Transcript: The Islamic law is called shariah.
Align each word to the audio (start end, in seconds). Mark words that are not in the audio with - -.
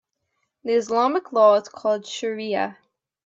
The 0.63 0.71
Islamic 0.73 1.31
law 1.31 1.57
is 1.61 1.69
called 1.69 2.05
shariah. 2.05 2.77